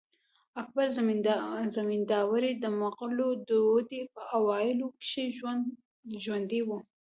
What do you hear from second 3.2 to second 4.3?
د دوې په